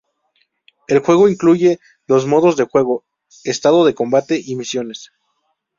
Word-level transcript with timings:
El 0.87 0.97
juego 0.97 1.29
incluye 1.29 1.79
los 2.07 2.25
modos 2.25 2.57
de 2.57 2.63
juego: 2.63 3.05
"Estado 3.43 3.85
de 3.85 3.93
Combate" 3.93 4.41
y 4.43 4.55
"Misiones". 4.55 5.11